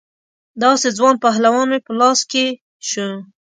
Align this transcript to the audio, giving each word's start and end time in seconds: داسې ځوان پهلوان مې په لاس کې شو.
داسې 0.61 0.87
ځوان 0.97 1.15
پهلوان 1.23 1.65
مې 1.71 1.79
په 1.85 1.91
لاس 1.99 2.19
کې 2.31 2.45
شو. 2.89 3.07